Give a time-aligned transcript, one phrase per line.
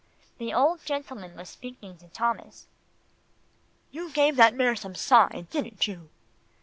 [0.39, 2.65] The old gentleman was speaking to Thomas.
[3.91, 6.09] "You gave that mare some sign, didn't you?"